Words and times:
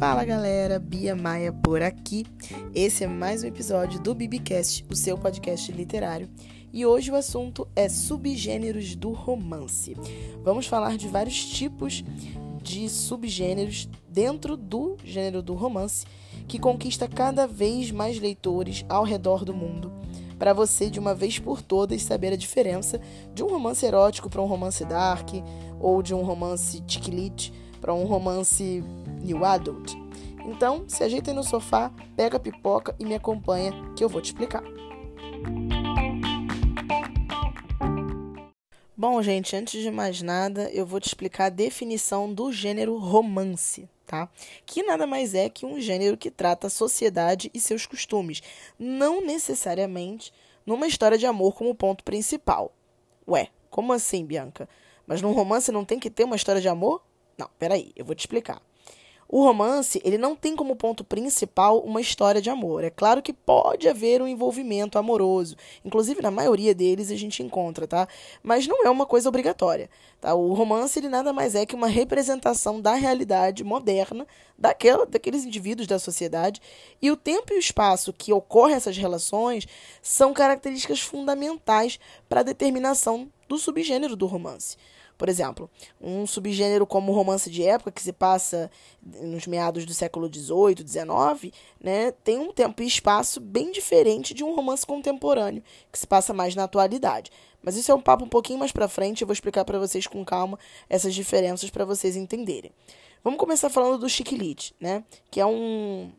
Fala 0.00 0.24
galera, 0.24 0.78
Bia 0.78 1.14
Maia 1.14 1.52
por 1.52 1.82
aqui. 1.82 2.24
Esse 2.74 3.04
é 3.04 3.06
mais 3.06 3.44
um 3.44 3.46
episódio 3.46 4.00
do 4.00 4.14
Bibicast, 4.14 4.82
o 4.88 4.96
seu 4.96 5.18
podcast 5.18 5.70
literário. 5.70 6.26
E 6.72 6.86
hoje 6.86 7.10
o 7.10 7.14
assunto 7.14 7.68
é 7.76 7.86
subgêneros 7.86 8.96
do 8.96 9.12
romance. 9.12 9.94
Vamos 10.42 10.66
falar 10.66 10.96
de 10.96 11.06
vários 11.06 11.44
tipos 11.44 12.02
de 12.62 12.88
subgêneros 12.88 13.90
dentro 14.08 14.56
do 14.56 14.96
gênero 15.04 15.42
do 15.42 15.52
romance 15.52 16.06
que 16.48 16.58
conquista 16.58 17.06
cada 17.06 17.46
vez 17.46 17.90
mais 17.90 18.18
leitores 18.18 18.86
ao 18.88 19.04
redor 19.04 19.44
do 19.44 19.52
mundo. 19.52 19.92
Para 20.38 20.54
você, 20.54 20.88
de 20.88 20.98
uma 20.98 21.14
vez 21.14 21.38
por 21.38 21.60
todas, 21.60 22.02
saber 22.02 22.32
a 22.32 22.36
diferença 22.36 22.98
de 23.34 23.44
um 23.44 23.48
romance 23.48 23.84
erótico 23.84 24.30
para 24.30 24.40
um 24.40 24.46
romance 24.46 24.82
dark, 24.82 25.28
ou 25.78 26.02
de 26.02 26.14
um 26.14 26.22
romance 26.22 26.82
chick 26.86 27.10
lit 27.10 27.52
para 27.82 27.94
um 27.94 28.04
romance 28.04 28.82
new 29.20 29.44
adult. 29.44 29.94
Então, 30.44 30.84
se 30.88 31.04
ajeita 31.04 31.30
aí 31.30 31.36
no 31.36 31.44
sofá, 31.44 31.92
pega 32.16 32.36
a 32.36 32.40
pipoca 32.40 32.94
e 32.98 33.04
me 33.04 33.14
acompanha 33.14 33.72
que 33.96 34.02
eu 34.02 34.08
vou 34.08 34.20
te 34.20 34.26
explicar. 34.26 34.62
Bom, 38.96 39.22
gente, 39.22 39.56
antes 39.56 39.80
de 39.80 39.90
mais 39.90 40.20
nada, 40.20 40.70
eu 40.72 40.84
vou 40.84 41.00
te 41.00 41.06
explicar 41.06 41.46
a 41.46 41.48
definição 41.48 42.32
do 42.32 42.52
gênero 42.52 42.98
romance, 42.98 43.88
tá? 44.06 44.28
Que 44.66 44.82
nada 44.82 45.06
mais 45.06 45.34
é 45.34 45.48
que 45.48 45.64
um 45.64 45.80
gênero 45.80 46.18
que 46.18 46.30
trata 46.30 46.66
a 46.66 46.70
sociedade 46.70 47.50
e 47.54 47.58
seus 47.58 47.86
costumes, 47.86 48.42
não 48.78 49.24
necessariamente 49.24 50.32
numa 50.66 50.86
história 50.86 51.16
de 51.16 51.24
amor 51.24 51.54
como 51.54 51.74
ponto 51.74 52.04
principal. 52.04 52.74
Ué, 53.26 53.48
como 53.70 53.92
assim, 53.94 54.26
Bianca? 54.26 54.68
Mas 55.06 55.22
num 55.22 55.32
romance 55.32 55.72
não 55.72 55.84
tem 55.84 55.98
que 55.98 56.10
ter 56.10 56.24
uma 56.24 56.36
história 56.36 56.60
de 56.60 56.68
amor? 56.68 57.02
Não, 57.38 57.48
peraí, 57.58 57.92
eu 57.96 58.04
vou 58.04 58.14
te 58.14 58.20
explicar. 58.20 58.60
O 59.32 59.44
romance, 59.44 60.02
ele 60.04 60.18
não 60.18 60.34
tem 60.34 60.56
como 60.56 60.74
ponto 60.74 61.04
principal 61.04 61.78
uma 61.82 62.00
história 62.00 62.42
de 62.42 62.50
amor. 62.50 62.82
É 62.82 62.90
claro 62.90 63.22
que 63.22 63.32
pode 63.32 63.88
haver 63.88 64.20
um 64.20 64.26
envolvimento 64.26 64.98
amoroso. 64.98 65.54
Inclusive, 65.84 66.20
na 66.20 66.32
maioria 66.32 66.74
deles 66.74 67.12
a 67.12 67.14
gente 67.14 67.40
encontra, 67.40 67.86
tá? 67.86 68.08
Mas 68.42 68.66
não 68.66 68.84
é 68.84 68.90
uma 68.90 69.06
coisa 69.06 69.28
obrigatória, 69.28 69.88
tá? 70.20 70.34
O 70.34 70.52
romance, 70.52 70.98
ele 70.98 71.08
nada 71.08 71.32
mais 71.32 71.54
é 71.54 71.64
que 71.64 71.76
uma 71.76 71.86
representação 71.86 72.80
da 72.80 72.94
realidade 72.94 73.62
moderna 73.62 74.26
daquela, 74.58 75.06
daqueles 75.06 75.44
indivíduos 75.44 75.86
da 75.86 76.00
sociedade. 76.00 76.60
E 77.00 77.08
o 77.08 77.16
tempo 77.16 77.52
e 77.52 77.56
o 77.56 77.60
espaço 77.60 78.12
que 78.12 78.32
ocorrem 78.32 78.74
essas 78.74 78.96
relações 78.96 79.64
são 80.02 80.32
características 80.32 81.02
fundamentais 81.02 82.00
para 82.28 82.40
a 82.40 82.42
determinação 82.42 83.30
do 83.48 83.56
subgênero 83.58 84.16
do 84.16 84.26
romance. 84.26 84.76
Por 85.20 85.28
exemplo, 85.28 85.68
um 86.00 86.26
subgênero 86.26 86.86
como 86.86 87.12
romance 87.12 87.50
de 87.50 87.62
época, 87.62 87.92
que 87.92 88.00
se 88.00 88.10
passa 88.10 88.70
nos 89.20 89.46
meados 89.46 89.84
do 89.84 89.92
século 89.92 90.32
XVIII, 90.32 90.78
XIX, 90.78 91.54
né, 91.78 92.10
tem 92.24 92.38
um 92.38 92.50
tempo 92.50 92.82
e 92.82 92.86
espaço 92.86 93.38
bem 93.38 93.70
diferente 93.70 94.32
de 94.32 94.42
um 94.42 94.54
romance 94.54 94.86
contemporâneo, 94.86 95.62
que 95.92 95.98
se 95.98 96.06
passa 96.06 96.32
mais 96.32 96.54
na 96.54 96.64
atualidade. 96.64 97.30
Mas 97.62 97.76
isso 97.76 97.92
é 97.92 97.94
um 97.94 98.00
papo 98.00 98.24
um 98.24 98.30
pouquinho 98.30 98.58
mais 98.58 98.72
para 98.72 98.88
frente, 98.88 99.20
eu 99.20 99.26
vou 99.26 99.34
explicar 99.34 99.62
para 99.62 99.78
vocês 99.78 100.06
com 100.06 100.24
calma 100.24 100.58
essas 100.88 101.14
diferenças 101.14 101.68
para 101.68 101.84
vocês 101.84 102.16
entenderem. 102.16 102.72
Vamos 103.22 103.38
começar 103.38 103.68
falando 103.68 103.98
do 103.98 104.08
chiquilite, 104.08 104.74
né, 104.80 105.04
que 105.30 105.38
é 105.38 105.44
um 105.44 106.10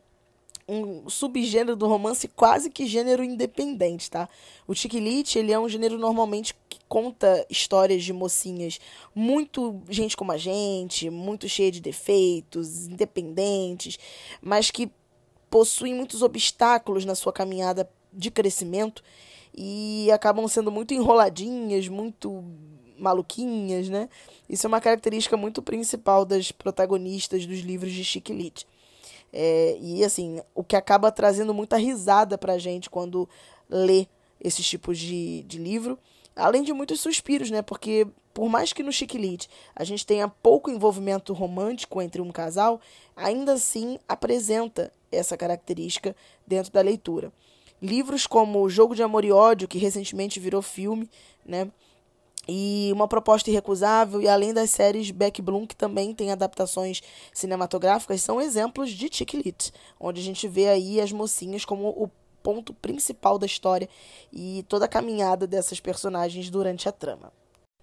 um 0.68 1.08
subgênero 1.08 1.76
do 1.76 1.86
romance 1.86 2.28
quase 2.28 2.70
que 2.70 2.86
gênero 2.86 3.22
independente, 3.22 4.10
tá? 4.10 4.28
O 4.66 4.74
chiquilite, 4.74 5.38
ele 5.38 5.52
é 5.52 5.58
um 5.58 5.68
gênero 5.68 5.98
normalmente 5.98 6.54
conta 6.92 7.46
histórias 7.48 8.04
de 8.04 8.12
mocinhas 8.12 8.78
muito 9.14 9.80
gente 9.88 10.14
como 10.14 10.30
a 10.30 10.36
gente, 10.36 11.08
muito 11.08 11.48
cheia 11.48 11.70
de 11.70 11.80
defeitos, 11.80 12.86
independentes, 12.86 13.98
mas 14.42 14.70
que 14.70 14.92
possuem 15.48 15.94
muitos 15.94 16.20
obstáculos 16.20 17.06
na 17.06 17.14
sua 17.14 17.32
caminhada 17.32 17.88
de 18.12 18.30
crescimento 18.30 19.02
e 19.54 20.10
acabam 20.12 20.46
sendo 20.46 20.70
muito 20.70 20.92
enroladinhas, 20.92 21.88
muito 21.88 22.44
maluquinhas, 22.98 23.88
né? 23.88 24.06
Isso 24.46 24.66
é 24.66 24.68
uma 24.68 24.80
característica 24.80 25.34
muito 25.34 25.62
principal 25.62 26.26
das 26.26 26.52
protagonistas 26.52 27.46
dos 27.46 27.60
livros 27.60 27.90
de 27.90 28.04
Chiquilite. 28.04 28.66
É, 29.32 29.78
e 29.80 30.04
assim, 30.04 30.42
o 30.54 30.62
que 30.62 30.76
acaba 30.76 31.10
trazendo 31.10 31.54
muita 31.54 31.78
risada 31.78 32.36
pra 32.36 32.58
gente 32.58 32.90
quando 32.90 33.26
lê 33.66 34.06
esses 34.42 34.66
tipos 34.66 34.98
de, 34.98 35.42
de 35.44 35.58
livro. 35.58 35.98
Além 36.34 36.62
de 36.62 36.72
muitos 36.72 37.00
suspiros, 37.00 37.50
né? 37.50 37.62
Porque 37.62 38.06
por 38.32 38.48
mais 38.48 38.72
que 38.72 38.82
no 38.82 38.92
Chiquilite 38.92 39.48
a 39.74 39.84
gente 39.84 40.06
tenha 40.06 40.28
pouco 40.28 40.70
envolvimento 40.70 41.32
romântico 41.32 42.00
entre 42.00 42.20
um 42.20 42.32
casal, 42.32 42.80
ainda 43.14 43.52
assim 43.52 43.98
apresenta 44.08 44.92
essa 45.10 45.36
característica 45.36 46.16
dentro 46.46 46.72
da 46.72 46.80
leitura. 46.80 47.32
Livros 47.80 48.26
como 48.26 48.62
O 48.62 48.70
Jogo 48.70 48.94
de 48.94 49.02
Amor 49.02 49.24
e 49.24 49.32
Ódio, 49.32 49.68
que 49.68 49.78
recentemente 49.78 50.40
virou 50.40 50.62
filme, 50.62 51.10
né? 51.44 51.70
E 52.48 52.90
uma 52.92 53.06
proposta 53.06 53.50
irrecusável, 53.50 54.20
e 54.20 54.28
além 54.28 54.52
das 54.52 54.70
séries 54.70 55.10
Beck 55.10 55.40
Bloom, 55.40 55.64
que 55.64 55.76
também 55.76 56.12
tem 56.12 56.32
adaptações 56.32 57.00
cinematográficas, 57.32 58.20
são 58.20 58.40
exemplos 58.40 58.90
de 58.90 59.08
chick 59.12 59.36
lit, 59.36 59.72
onde 60.00 60.20
a 60.20 60.24
gente 60.24 60.48
vê 60.48 60.68
aí 60.68 61.00
as 61.00 61.12
mocinhas 61.12 61.64
como 61.64 61.88
o 61.88 62.10
ponto 62.42 62.74
principal 62.74 63.38
da 63.38 63.46
história 63.46 63.88
e 64.32 64.64
toda 64.68 64.84
a 64.86 64.88
caminhada 64.88 65.46
dessas 65.46 65.80
personagens 65.80 66.50
durante 66.50 66.88
a 66.88 66.92
trama. 66.92 67.32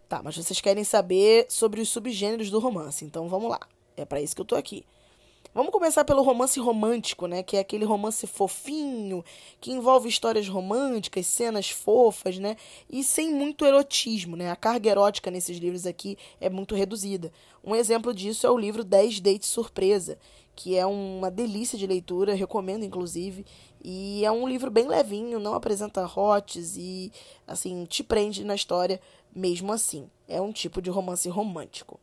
Tá, 0.07 0.21
mas 0.23 0.35
vocês 0.35 0.59
querem 0.59 0.83
saber 0.83 1.45
sobre 1.49 1.81
os 1.81 1.89
subgêneros 1.89 2.49
do 2.49 2.59
romance, 2.59 3.05
então 3.05 3.27
vamos 3.27 3.49
lá. 3.49 3.59
É 3.95 4.05
para 4.05 4.21
isso 4.21 4.35
que 4.35 4.41
eu 4.41 4.45
tô 4.45 4.55
aqui. 4.55 4.85
Vamos 5.53 5.71
começar 5.71 6.05
pelo 6.05 6.21
romance 6.21 6.59
romântico, 6.59 7.25
né? 7.25 7.41
Que 7.41 7.57
é 7.57 7.59
aquele 7.59 7.83
romance 7.83 8.27
fofinho, 8.27 9.25
que 9.59 9.71
envolve 9.71 10.07
histórias 10.07 10.47
românticas, 10.47 11.25
cenas 11.25 11.71
fofas, 11.71 12.37
né? 12.37 12.55
E 12.87 13.03
sem 13.03 13.33
muito 13.33 13.65
erotismo, 13.65 14.35
né? 14.35 14.51
A 14.51 14.55
carga 14.55 14.89
erótica 14.91 15.31
nesses 15.31 15.57
livros 15.57 15.87
aqui 15.87 16.17
é 16.39 16.49
muito 16.49 16.75
reduzida. 16.75 17.31
Um 17.63 17.75
exemplo 17.75 18.13
disso 18.13 18.45
é 18.45 18.51
o 18.51 18.57
livro 18.57 18.83
10 18.83 19.19
Dates 19.21 19.49
Surpresa, 19.49 20.19
que 20.59 20.75
é 20.75 20.85
uma 20.85 21.31
delícia 21.31 21.79
de 21.79 21.87
leitura, 21.87 22.35
recomendo 22.35 22.83
inclusive. 22.83 23.45
E 23.81 24.25
é 24.25 24.29
um 24.29 24.45
livro 24.45 24.69
bem 24.69 24.89
levinho, 24.89 25.39
não 25.39 25.53
apresenta 25.53 26.05
hotes 26.05 26.75
e, 26.75 27.13
assim, 27.47 27.85
te 27.85 28.03
prende 28.03 28.43
na 28.43 28.55
história 28.55 28.99
mesmo 29.33 29.71
assim. 29.71 30.09
É 30.27 30.41
um 30.41 30.51
tipo 30.51 30.81
de 30.81 30.89
romance 30.89 31.29
romântico. 31.29 31.97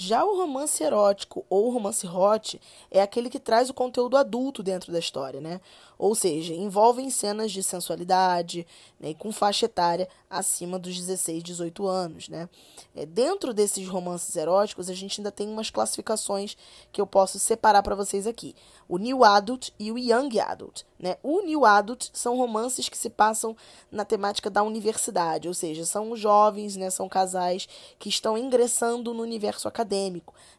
Já 0.00 0.24
o 0.24 0.36
romance 0.36 0.80
erótico 0.80 1.44
ou 1.50 1.70
romance 1.70 2.06
hot 2.06 2.60
é 2.88 3.02
aquele 3.02 3.28
que 3.28 3.40
traz 3.40 3.68
o 3.68 3.74
conteúdo 3.74 4.16
adulto 4.16 4.62
dentro 4.62 4.92
da 4.92 4.98
história, 5.00 5.40
né? 5.40 5.60
Ou 5.98 6.14
seja, 6.14 6.54
envolvem 6.54 7.10
cenas 7.10 7.50
de 7.50 7.64
sensualidade 7.64 8.64
né, 9.00 9.12
com 9.14 9.32
faixa 9.32 9.66
etária 9.66 10.08
acima 10.30 10.78
dos 10.78 10.96
16, 10.96 11.42
18 11.42 11.84
anos, 11.88 12.28
né? 12.28 12.48
É, 12.94 13.04
dentro 13.04 13.52
desses 13.52 13.88
romances 13.88 14.36
eróticos, 14.36 14.88
a 14.88 14.94
gente 14.94 15.20
ainda 15.20 15.32
tem 15.32 15.48
umas 15.48 15.68
classificações 15.68 16.56
que 16.92 17.00
eu 17.00 17.06
posso 17.06 17.36
separar 17.40 17.82
para 17.82 17.96
vocês 17.96 18.24
aqui. 18.24 18.54
O 18.88 18.98
New 18.98 19.24
Adult 19.24 19.70
e 19.80 19.90
o 19.90 19.98
Young 19.98 20.38
Adult, 20.38 20.82
né? 20.96 21.16
O 21.24 21.40
New 21.42 21.64
Adult 21.64 22.10
são 22.12 22.36
romances 22.36 22.88
que 22.88 22.96
se 22.96 23.10
passam 23.10 23.56
na 23.90 24.04
temática 24.04 24.48
da 24.48 24.62
universidade, 24.62 25.48
ou 25.48 25.54
seja, 25.54 25.84
são 25.84 26.14
jovens, 26.14 26.76
né, 26.76 26.88
são 26.88 27.08
casais 27.08 27.68
que 27.98 28.08
estão 28.08 28.38
ingressando 28.38 29.12
no 29.12 29.22
universo 29.22 29.66
acadêmico, 29.66 29.87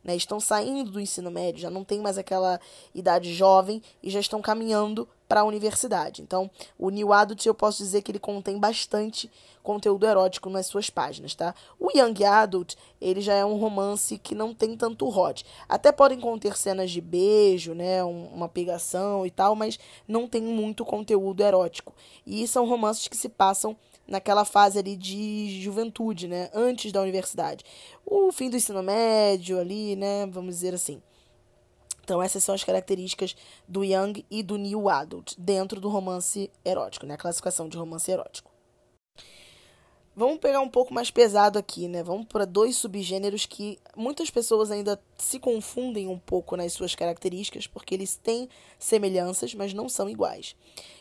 né? 0.04 0.16
Estão 0.16 0.40
saindo 0.40 0.92
do 0.92 1.00
ensino 1.00 1.30
médio, 1.30 1.62
já 1.62 1.70
não 1.70 1.84
tem 1.84 2.00
mais 2.00 2.18
aquela 2.18 2.60
idade 2.94 3.34
jovem 3.34 3.82
e 4.02 4.10
já 4.10 4.20
estão 4.20 4.42
caminhando 4.42 5.08
para 5.28 5.42
a 5.42 5.44
universidade. 5.44 6.24
Então, 6.24 6.50
o 6.78 6.90
New 6.90 7.14
Adult 7.14 7.46
eu 7.46 7.54
posso 7.54 7.84
dizer 7.84 8.02
que 8.02 8.12
ele 8.12 8.20
contém 8.20 8.58
bastante 8.58 9.30
conteúdo 9.62 10.08
erótico 10.08 10.50
nas 10.50 10.66
suas 10.66 10.90
páginas, 10.90 11.36
tá? 11.36 11.54
O 11.80 11.92
Young 11.96 12.24
Adult, 12.24 12.74
ele 13.00 13.22
já 13.22 13.36
é 13.36 13.46
um 13.46 13.58
romance 13.58 14.18
que 14.18 14.34
não 14.34 14.56
tem 14.56 14.76
tanto 14.76 15.08
hot. 15.08 15.46
Até 15.68 15.92
podem 15.92 16.20
conter 16.20 16.58
cenas 16.58 16.90
de 16.90 17.00
beijo, 17.00 17.76
né, 17.76 18.04
uma 18.04 18.50
pegação 18.50 19.26
e 19.26 19.30
tal, 19.30 19.56
mas 19.56 19.78
não 20.08 20.28
tem 20.28 20.42
muito 20.42 20.84
conteúdo 20.84 21.44
erótico. 21.44 21.94
E 22.26 22.48
são 22.48 22.68
romances 22.68 23.08
que 23.08 23.16
se 23.16 23.30
passam 23.30 23.78
naquela 24.10 24.44
fase 24.44 24.80
ali 24.80 24.96
de 24.96 25.62
juventude, 25.62 26.28
né, 26.28 26.50
antes 26.54 26.92
da 26.92 27.02
universidade. 27.02 27.64
O 28.06 28.32
fim 28.32 28.50
do 28.50 28.58
ensino 28.58 28.82
médio 28.82 29.60
ali, 29.60 29.96
né, 29.96 30.26
vamos 30.28 30.56
dizer 30.56 30.74
assim. 30.74 31.02
Então, 32.04 32.24
essas 32.24 32.44
são 32.44 32.56
as 32.56 32.64
características 32.64 33.36
do 33.68 33.84
Young 33.84 34.26
e 34.32 34.42
do 34.42 34.58
New 34.58 34.90
Adult 34.90 35.36
dentro 35.38 35.80
do 35.80 35.90
romance 35.90 36.50
erótico, 36.66 37.06
né? 37.06 37.14
A 37.14 37.18
classificação 37.18 37.70
de 37.70 37.78
romance 37.78 38.10
erótico. 38.10 38.50
Vamos 40.20 40.40
pegar 40.40 40.60
um 40.60 40.68
pouco 40.68 40.94
mais 40.94 41.10
pesado 41.10 41.58
aqui, 41.58 41.88
né? 41.88 42.04
Vamos 42.04 42.26
para 42.26 42.44
dois 42.44 42.76
subgêneros 42.76 43.46
que 43.46 43.80
muitas 43.96 44.30
pessoas 44.30 44.70
ainda 44.70 45.02
se 45.18 45.40
confundem 45.40 46.10
um 46.10 46.20
pouco 46.20 46.58
nas 46.58 46.74
suas 46.74 46.94
características, 46.94 47.68
porque 47.68 47.96
eles 47.96 48.18
têm 48.18 48.50
semelhanças, 48.78 49.54
mas 49.54 49.74
não 49.74 49.88
são 49.88 50.10
iguais. 50.10 50.58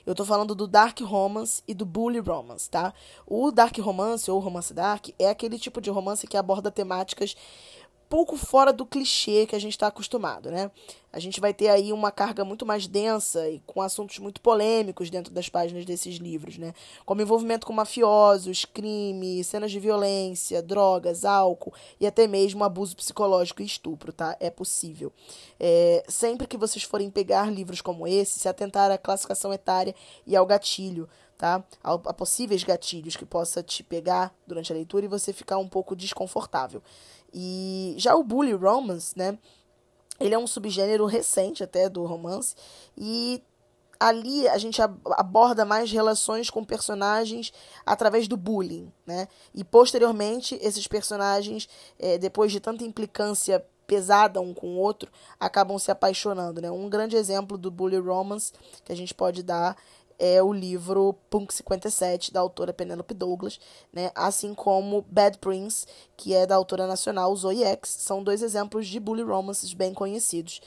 Eu 0.06 0.14
tô 0.14 0.24
falando 0.24 0.54
do 0.54 0.68
Dark 0.68 1.00
Romance 1.00 1.64
e 1.66 1.74
do 1.74 1.84
Bully 1.84 2.20
Romance, 2.20 2.70
tá? 2.70 2.94
O 3.26 3.50
Dark 3.50 3.76
Romance 3.78 4.30
ou 4.30 4.38
Romance 4.38 4.72
Dark 4.72 5.08
é 5.18 5.28
aquele 5.28 5.58
tipo 5.58 5.80
de 5.80 5.90
romance 5.90 6.24
que 6.24 6.36
aborda 6.36 6.70
temáticas 6.70 7.34
pouco 8.08 8.36
fora 8.36 8.72
do 8.72 8.86
clichê 8.86 9.46
que 9.46 9.54
a 9.54 9.58
gente 9.58 9.72
está 9.72 9.88
acostumado, 9.88 10.50
né? 10.50 10.70
A 11.12 11.18
gente 11.18 11.40
vai 11.40 11.54
ter 11.54 11.68
aí 11.68 11.92
uma 11.92 12.10
carga 12.10 12.44
muito 12.44 12.66
mais 12.66 12.86
densa 12.86 13.48
e 13.48 13.60
com 13.66 13.80
assuntos 13.80 14.18
muito 14.18 14.40
polêmicos 14.40 15.08
dentro 15.08 15.32
das 15.32 15.48
páginas 15.48 15.84
desses 15.84 16.16
livros, 16.16 16.58
né? 16.58 16.74
Como 17.04 17.22
envolvimento 17.22 17.66
com 17.66 17.72
mafiosos, 17.72 18.64
crime, 18.64 19.42
cenas 19.42 19.70
de 19.70 19.80
violência, 19.80 20.62
drogas, 20.62 21.24
álcool 21.24 21.72
e 21.98 22.06
até 22.06 22.26
mesmo 22.26 22.62
abuso 22.62 22.94
psicológico 22.94 23.62
e 23.62 23.66
estupro, 23.66 24.12
tá? 24.12 24.36
É 24.38 24.50
possível. 24.50 25.12
É, 25.58 26.04
sempre 26.08 26.46
que 26.46 26.58
vocês 26.58 26.84
forem 26.84 27.10
pegar 27.10 27.50
livros 27.50 27.80
como 27.80 28.06
esse, 28.06 28.38
se 28.38 28.48
atentar 28.48 28.90
à 28.90 28.98
classificação 28.98 29.52
etária 29.52 29.94
e 30.26 30.36
ao 30.36 30.46
gatilho, 30.46 31.08
tá? 31.38 31.64
A, 31.82 31.92
a 31.94 32.12
possíveis 32.12 32.64
gatilhos 32.64 33.16
que 33.16 33.24
possa 33.24 33.62
te 33.62 33.84
pegar 33.84 34.34
durante 34.46 34.72
a 34.72 34.74
leitura 34.74 35.06
e 35.06 35.08
você 35.08 35.32
ficar 35.32 35.56
um 35.56 35.68
pouco 35.68 35.94
desconfortável. 35.94 36.82
E 37.32 37.94
já 37.96 38.16
o 38.16 38.24
bully 38.24 38.52
romance, 38.52 39.16
né? 39.16 39.38
Ele 40.18 40.34
é 40.34 40.38
um 40.38 40.48
subgênero 40.48 41.06
recente 41.06 41.62
até 41.62 41.88
do 41.88 42.04
romance 42.04 42.56
e 42.96 43.40
ali 44.00 44.48
a 44.48 44.58
gente 44.58 44.80
aborda 44.82 45.64
mais 45.64 45.90
relações 45.92 46.50
com 46.50 46.64
personagens 46.64 47.52
através 47.86 48.26
do 48.26 48.36
bullying, 48.36 48.92
né? 49.06 49.28
E 49.54 49.62
posteriormente 49.62 50.58
esses 50.60 50.88
personagens, 50.88 51.68
é, 51.98 52.18
depois 52.18 52.50
de 52.50 52.58
tanta 52.58 52.84
implicância 52.84 53.64
pesada 53.86 54.40
um 54.40 54.52
com 54.52 54.74
o 54.74 54.76
outro, 54.76 55.10
acabam 55.40 55.78
se 55.78 55.90
apaixonando, 55.90 56.60
né? 56.60 56.70
Um 56.70 56.88
grande 56.88 57.16
exemplo 57.16 57.56
do 57.56 57.70
bully 57.70 57.98
romance 57.98 58.52
que 58.84 58.92
a 58.92 58.96
gente 58.96 59.14
pode 59.14 59.42
dar 59.42 59.76
é 60.18 60.42
o 60.42 60.52
livro 60.52 61.14
Punk 61.30 61.54
57, 61.54 62.32
da 62.32 62.40
autora 62.40 62.72
Penelope 62.72 63.14
Douglas, 63.14 63.60
né? 63.92 64.10
assim 64.14 64.54
como 64.54 65.04
Bad 65.10 65.38
Prince, 65.38 65.86
que 66.16 66.34
é 66.34 66.46
da 66.46 66.56
autora 66.56 66.86
nacional 66.86 67.34
Zoe 67.36 67.62
X. 67.62 67.90
São 67.90 68.22
dois 68.22 68.42
exemplos 68.42 68.86
de 68.86 68.98
bully 68.98 69.22
romances 69.22 69.72
bem 69.72 69.94
conhecidos. 69.94 70.60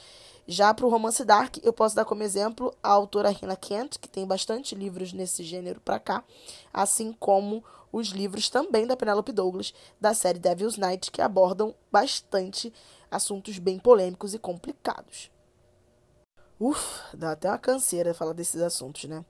Já 0.46 0.74
para 0.74 0.86
o 0.86 0.88
romance 0.88 1.24
dark, 1.24 1.58
eu 1.62 1.72
posso 1.72 1.94
dar 1.94 2.04
como 2.04 2.22
exemplo 2.22 2.74
a 2.82 2.88
autora 2.88 3.30
Hannah 3.30 3.56
Kent, 3.56 3.98
que 3.98 4.08
tem 4.08 4.26
bastante 4.26 4.74
livros 4.74 5.12
nesse 5.12 5.44
gênero 5.44 5.80
para 5.80 6.00
cá, 6.00 6.24
assim 6.72 7.12
como 7.12 7.62
os 7.92 8.08
livros 8.08 8.48
também 8.48 8.86
da 8.86 8.96
Penelope 8.96 9.32
Douglas, 9.32 9.72
da 10.00 10.14
série 10.14 10.38
Devil's 10.38 10.78
Night, 10.78 11.10
que 11.10 11.22
abordam 11.22 11.74
bastante 11.92 12.72
assuntos 13.10 13.58
bem 13.58 13.78
polêmicos 13.78 14.34
e 14.34 14.38
complicados. 14.38 15.31
Uf, 16.64 17.00
dá 17.12 17.32
até 17.32 17.48
uma 17.48 17.58
canseira 17.58 18.14
falar 18.14 18.34
desses 18.34 18.62
assuntos, 18.62 19.06
né? 19.06 19.24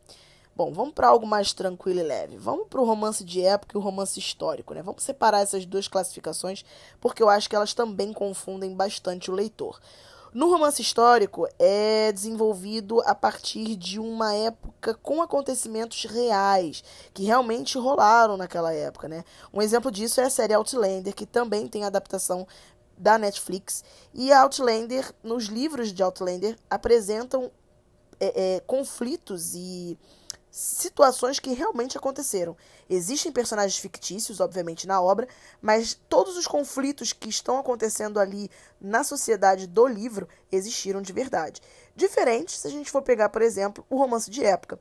Bom, 0.55 0.71
vamos 0.71 0.93
para 0.93 1.09
algo 1.09 1.27
mais 1.27 1.55
tranquilo 1.55 2.01
e 2.01 2.03
leve. 2.03 2.37
Vamos 2.37 2.69
para 2.69 2.79
o 2.79 2.85
romance 2.85 3.25
de 3.25 3.41
época 3.41 3.75
e 3.75 3.79
o 3.79 3.81
romance 3.81 4.21
histórico, 4.21 4.75
né? 4.75 4.83
Vamos 4.83 5.03
separar 5.03 5.41
essas 5.41 5.65
duas 5.65 5.89
classificações, 5.89 6.63
porque 7.01 7.23
eu 7.23 7.31
acho 7.31 7.49
que 7.49 7.57
elas 7.57 7.73
também 7.73 8.13
confundem 8.13 8.77
bastante 8.77 9.31
o 9.31 9.35
leitor. 9.35 9.81
No 10.35 10.51
romance 10.51 10.83
histórico, 10.83 11.49
é 11.59 12.13
desenvolvido 12.13 13.01
a 13.07 13.15
partir 13.15 13.77
de 13.77 13.99
uma 13.99 14.35
época 14.35 14.93
com 15.03 15.23
acontecimentos 15.23 16.05
reais, 16.05 16.85
que 17.15 17.25
realmente 17.25 17.79
rolaram 17.79 18.37
naquela 18.37 18.75
época, 18.75 19.09
né? 19.09 19.25
Um 19.55 19.63
exemplo 19.63 19.91
disso 19.91 20.21
é 20.21 20.25
a 20.25 20.31
série 20.31 20.53
Outlander, 20.53 21.15
que 21.15 21.25
também 21.25 21.67
tem 21.67 21.85
adaptação 21.85 22.47
da 23.03 23.19
Netflix. 23.19 23.85
E 24.15 24.33
Outlander, 24.33 25.13
nos 25.23 25.47
livros 25.47 25.93
de 25.93 26.03
Outlander, 26.03 26.57
apresentam 26.71 27.51
é, 28.21 28.57
é, 28.57 28.61
conflitos 28.61 29.55
e 29.55 29.99
situações 30.51 31.41
que 31.41 31.53
realmente 31.53 31.97
aconteceram. 31.97 32.57
Existem 32.89 33.33
personagens 33.33 33.79
fictícios, 33.79 34.39
obviamente, 34.39 34.87
na 34.87 35.01
obra, 35.01 35.27
mas 35.61 35.99
todos 36.09 36.37
os 36.37 36.47
conflitos 36.47 37.13
que 37.13 37.29
estão 37.29 37.59
acontecendo 37.59 38.21
ali 38.21 38.51
na 38.81 39.03
sociedade 39.03 39.67
do 39.67 39.87
livro 39.87 40.29
existiram 40.51 41.03
de 41.03 41.13
verdade. 41.13 41.61
Diferente 41.97 42.53
se 42.53 42.67
a 42.67 42.71
gente 42.71 42.91
for 42.91 43.03
pegar, 43.03 43.31
por 43.31 43.43
exemplo, 43.43 43.85
o 43.91 43.97
romance 43.97 44.31
de 44.31 44.45
época. 44.45 44.79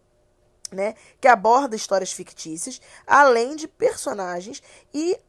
Né, 0.71 0.95
que 1.19 1.27
aborda 1.27 1.75
histórias 1.75 2.13
fictícias, 2.13 2.79
além 3.05 3.57
de 3.57 3.67
personagens 3.67 4.63
e 4.93 5.19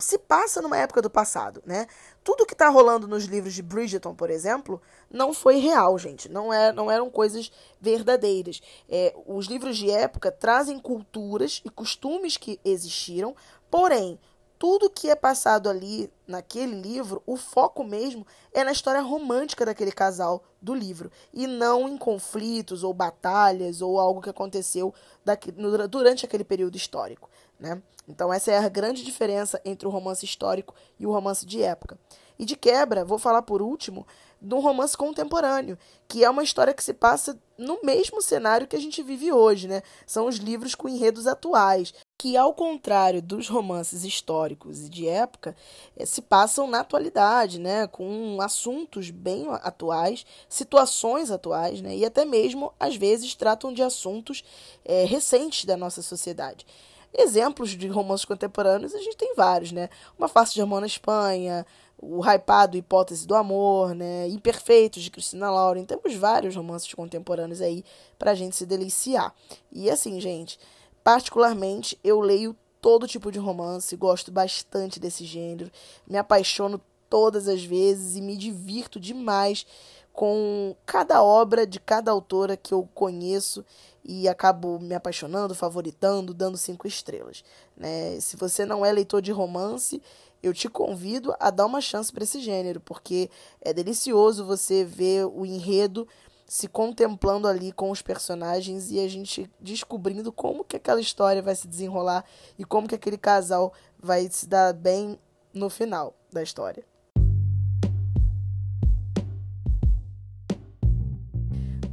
se 0.00 0.18
passa 0.18 0.62
numa 0.62 0.76
época 0.76 1.02
do 1.02 1.10
passado, 1.10 1.62
né? 1.64 1.86
Tudo 2.22 2.44
que 2.44 2.52
está 2.52 2.68
rolando 2.68 3.08
nos 3.08 3.24
livros 3.24 3.54
de 3.54 3.62
Bridgerton, 3.62 4.14
por 4.14 4.30
exemplo, 4.30 4.80
não 5.10 5.32
foi 5.32 5.56
real, 5.56 5.98
gente. 5.98 6.28
Não, 6.28 6.52
é, 6.52 6.72
não 6.72 6.90
eram 6.90 7.08
coisas 7.08 7.50
verdadeiras. 7.80 8.60
É, 8.88 9.14
os 9.26 9.46
livros 9.46 9.76
de 9.78 9.90
época 9.90 10.30
trazem 10.30 10.78
culturas 10.78 11.62
e 11.64 11.70
costumes 11.70 12.36
que 12.36 12.60
existiram, 12.64 13.34
porém, 13.70 14.18
tudo 14.60 14.90
que 14.90 15.08
é 15.08 15.14
passado 15.14 15.70
ali 15.70 16.12
naquele 16.28 16.78
livro, 16.78 17.22
o 17.24 17.34
foco 17.34 17.82
mesmo 17.82 18.26
é 18.52 18.62
na 18.62 18.72
história 18.72 19.00
romântica 19.00 19.64
daquele 19.64 19.90
casal 19.90 20.44
do 20.60 20.74
livro 20.74 21.10
e 21.32 21.46
não 21.46 21.88
em 21.88 21.96
conflitos 21.96 22.84
ou 22.84 22.92
batalhas 22.92 23.80
ou 23.80 23.98
algo 23.98 24.20
que 24.20 24.28
aconteceu 24.28 24.92
daqui, 25.24 25.50
no, 25.50 25.88
durante 25.88 26.26
aquele 26.26 26.44
período 26.44 26.76
histórico. 26.76 27.30
Né? 27.58 27.80
Então, 28.06 28.30
essa 28.30 28.52
é 28.52 28.58
a 28.58 28.68
grande 28.68 29.02
diferença 29.02 29.58
entre 29.64 29.88
o 29.88 29.90
romance 29.90 30.26
histórico 30.26 30.74
e 30.98 31.06
o 31.06 31.10
romance 31.10 31.46
de 31.46 31.62
época. 31.62 31.98
E 32.38 32.44
de 32.44 32.54
quebra, 32.54 33.02
vou 33.02 33.18
falar 33.18 33.40
por 33.40 33.62
último 33.62 34.06
do 34.40 34.58
romance 34.58 34.96
contemporâneo, 34.96 35.78
que 36.08 36.24
é 36.24 36.30
uma 36.30 36.42
história 36.42 36.72
que 36.72 36.82
se 36.82 36.94
passa 36.94 37.38
no 37.58 37.78
mesmo 37.84 38.22
cenário 38.22 38.66
que 38.66 38.74
a 38.74 38.80
gente 38.80 39.02
vive 39.02 39.30
hoje, 39.30 39.68
né? 39.68 39.82
São 40.06 40.26
os 40.26 40.36
livros 40.36 40.74
com 40.74 40.88
enredos 40.88 41.26
atuais, 41.26 41.92
que 42.18 42.36
ao 42.36 42.54
contrário 42.54 43.20
dos 43.20 43.48
romances 43.48 44.02
históricos 44.02 44.80
e 44.80 44.88
de 44.88 45.06
época, 45.06 45.54
eh, 45.96 46.06
se 46.06 46.22
passam 46.22 46.66
na 46.66 46.80
atualidade, 46.80 47.60
né? 47.60 47.86
Com 47.86 48.38
assuntos 48.40 49.10
bem 49.10 49.46
atuais, 49.62 50.24
situações 50.48 51.30
atuais, 51.30 51.82
né? 51.82 51.96
E 51.96 52.04
até 52.04 52.24
mesmo, 52.24 52.72
às 52.80 52.96
vezes, 52.96 53.34
tratam 53.34 53.72
de 53.72 53.82
assuntos 53.82 54.42
é, 54.84 55.04
recentes 55.04 55.66
da 55.66 55.76
nossa 55.76 56.00
sociedade. 56.00 56.66
Exemplos 57.12 57.70
de 57.70 57.88
romances 57.88 58.24
contemporâneos 58.24 58.94
a 58.94 58.98
gente 58.98 59.16
tem 59.16 59.34
vários, 59.34 59.72
né? 59.72 59.90
Uma 60.16 60.28
Face 60.28 60.54
de 60.54 60.62
Amor 60.62 60.80
na 60.80 60.86
Espanha, 60.86 61.66
o 62.02 62.24
hypado 62.24 62.76
Hipótese 62.76 63.26
do 63.26 63.34
Amor, 63.34 63.94
né? 63.94 64.26
Imperfeitos 64.28 65.02
de 65.02 65.10
Cristina 65.10 65.50
Lauren. 65.50 65.84
Temos 65.84 66.14
vários 66.14 66.56
romances 66.56 66.92
contemporâneos 66.94 67.60
aí 67.60 67.84
pra 68.18 68.34
gente 68.34 68.56
se 68.56 68.64
deliciar. 68.64 69.34
E 69.70 69.90
assim, 69.90 70.18
gente, 70.20 70.58
particularmente 71.04 71.98
eu 72.02 72.20
leio 72.20 72.56
todo 72.80 73.06
tipo 73.06 73.30
de 73.30 73.38
romance, 73.38 73.94
gosto 73.96 74.32
bastante 74.32 74.98
desse 74.98 75.24
gênero, 75.26 75.70
me 76.06 76.16
apaixono 76.16 76.80
todas 77.10 77.46
as 77.46 77.62
vezes 77.62 78.16
e 78.16 78.22
me 78.22 78.36
divirto 78.36 78.98
demais 78.98 79.66
com 80.12 80.74
cada 80.86 81.22
obra 81.22 81.66
de 81.66 81.78
cada 81.78 82.10
autora 82.10 82.56
que 82.56 82.72
eu 82.72 82.88
conheço 82.94 83.64
e 84.04 84.28
acabo 84.28 84.78
me 84.78 84.94
apaixonando, 84.94 85.54
favoritando, 85.54 86.32
dando 86.32 86.56
cinco 86.56 86.86
estrelas. 86.86 87.44
Né? 87.76 88.18
Se 88.20 88.36
você 88.36 88.64
não 88.64 88.84
é 88.84 88.92
leitor 88.92 89.20
de 89.20 89.32
romance, 89.32 90.02
eu 90.42 90.54
te 90.54 90.68
convido 90.68 91.34
a 91.38 91.50
dar 91.50 91.66
uma 91.66 91.80
chance 91.80 92.12
para 92.12 92.24
esse 92.24 92.40
gênero, 92.40 92.80
porque 92.80 93.30
é 93.60 93.72
delicioso 93.72 94.44
você 94.44 94.84
ver 94.84 95.26
o 95.26 95.44
enredo 95.44 96.06
se 96.46 96.66
contemplando 96.66 97.46
ali 97.46 97.70
com 97.70 97.92
os 97.92 98.02
personagens 98.02 98.90
e 98.90 98.98
a 98.98 99.06
gente 99.06 99.48
descobrindo 99.60 100.32
como 100.32 100.64
que 100.64 100.76
aquela 100.76 101.00
história 101.00 101.40
vai 101.40 101.54
se 101.54 101.68
desenrolar 101.68 102.24
e 102.58 102.64
como 102.64 102.88
que 102.88 102.94
aquele 102.96 103.16
casal 103.16 103.72
vai 103.96 104.28
se 104.28 104.48
dar 104.48 104.72
bem 104.72 105.16
no 105.54 105.70
final 105.70 106.12
da 106.32 106.42
história. 106.42 106.89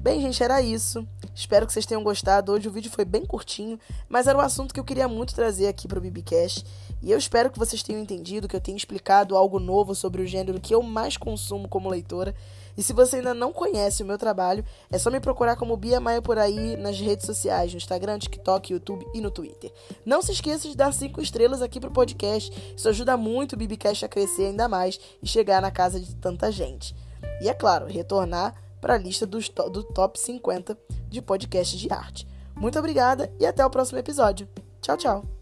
Bem, 0.08 0.22
gente, 0.22 0.42
era 0.42 0.62
isso. 0.62 1.06
Espero 1.36 1.68
que 1.68 1.74
vocês 1.74 1.86
tenham 1.86 2.02
gostado. 2.02 2.54
Hoje 2.54 2.70
o 2.70 2.72
vídeo 2.72 2.90
foi 2.90 3.04
bem 3.04 3.26
curtinho, 3.26 3.78
mas 4.08 4.26
era 4.26 4.38
um 4.38 4.42
assunto 4.42 4.74
que 4.74 4.80
eu 4.80 4.84
queria 4.86 5.06
muito 5.06 5.36
trazer 5.36 5.68
aqui 5.68 5.86
para 5.86 6.00
o 6.00 6.02
BBcast. 6.02 6.66
E 7.04 7.12
eu 7.12 7.18
espero 7.18 7.50
que 7.50 7.60
vocês 7.60 7.84
tenham 7.84 8.02
entendido, 8.02 8.48
que 8.48 8.56
eu 8.56 8.62
tenha 8.62 8.78
explicado 8.78 9.36
algo 9.36 9.60
novo 9.60 9.94
sobre 9.94 10.22
o 10.22 10.26
gênero 10.26 10.62
que 10.62 10.74
eu 10.74 10.82
mais 10.82 11.18
consumo 11.18 11.68
como 11.68 11.90
leitora. 11.90 12.34
E 12.78 12.82
se 12.82 12.94
você 12.94 13.18
ainda 13.18 13.34
não 13.34 13.52
conhece 13.52 14.02
o 14.02 14.06
meu 14.06 14.18
trabalho, 14.18 14.64
é 14.90 14.98
só 14.98 15.12
me 15.12 15.20
procurar 15.20 15.58
como 15.58 15.76
Bia 15.76 16.00
Maia 16.00 16.22
por 16.22 16.40
aí 16.40 16.78
nas 16.78 16.98
redes 16.98 17.26
sociais, 17.26 17.74
no 17.74 17.78
Instagram, 17.78 18.18
TikTok, 18.18 18.72
YouTube 18.72 19.06
e 19.14 19.20
no 19.20 19.30
Twitter. 19.30 19.74
Não 20.06 20.22
se 20.22 20.32
esqueça 20.32 20.70
de 20.70 20.78
dar 20.78 20.94
cinco 20.94 21.20
estrelas 21.20 21.62
aqui 21.62 21.82
pro 21.82 21.92
podcast. 21.92 22.74
Isso 22.78 22.88
ajuda 22.88 23.18
muito 23.18 23.54
o 23.54 23.58
BBcast 23.58 24.06
a 24.06 24.08
crescer 24.08 24.46
ainda 24.46 24.70
mais 24.70 24.98
e 25.22 25.28
chegar 25.28 25.62
na 25.62 25.70
casa 25.70 26.00
de 26.00 26.16
tanta 26.16 26.50
gente. 26.50 26.96
E 27.42 27.50
é 27.50 27.54
claro, 27.54 27.88
retornar 27.88 28.56
para 28.80 28.96
a 28.96 28.98
lista 28.98 29.26
dos 29.26 29.50
to 29.50 29.70
do 29.70 29.84
top 29.84 30.20
50 30.20 30.78
de 31.10 31.22
podcasts 31.22 31.80
de 31.80 31.92
arte. 31.92 32.28
Muito 32.56 32.78
obrigada 32.78 33.32
e 33.40 33.46
até 33.46 33.66
o 33.66 33.70
próximo 33.70 34.00
episódio. 34.00 34.48
Tchau, 34.82 34.98
tchau! 34.98 35.37